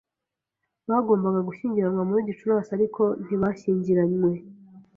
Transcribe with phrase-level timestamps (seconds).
[0.89, 4.31] Bagombaga gushyingirwa muri Gicurasi, ariko ntibashyingiranywe.